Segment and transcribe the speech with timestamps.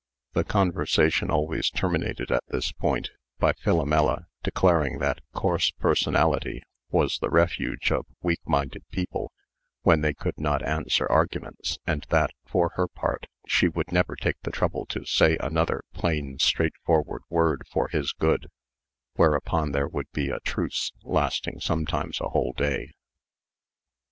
[0.33, 7.29] The conversation always terminated at this point, by Philomela declaring that coarse personality was the
[7.29, 9.31] refuge of weak minded people
[9.83, 14.39] when they could not answer arguments, and that, for her part, she would never take
[14.41, 18.47] the trouble to say another plain, straightforward word for his good;
[19.13, 22.89] whereupon there would be a truce, lasting sometimes a whole day.